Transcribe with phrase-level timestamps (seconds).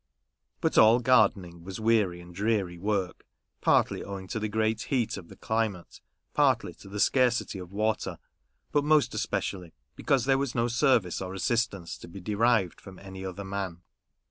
[0.61, 3.23] But all gardening was weary and dreary work;
[3.61, 6.01] partly owing to the great heat of the climate,
[6.33, 8.17] partly to the scarcity of water,
[8.71, 13.23] but most especially because there was no service or assistance to be derived from any
[13.23, 13.83] other man.